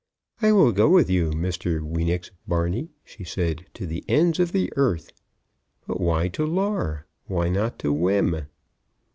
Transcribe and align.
"I 0.41 0.51
will 0.51 0.71
go 0.71 0.89
with 0.89 1.11
you 1.11 1.29
Mr. 1.29 1.79
Weenix 1.79 2.31
Barney," 2.47 2.89
she 3.05 3.23
said, 3.23 3.67
"to 3.75 3.85
the 3.85 4.03
ends 4.07 4.39
of 4.39 4.51
the 4.51 4.73
earth. 4.75 5.11
But 5.85 6.01
why 6.01 6.27
to 6.29 6.43
Lar? 6.43 7.05
Why 7.27 7.49
not 7.49 7.77
to 7.85 7.93
Wem?" 7.93 8.47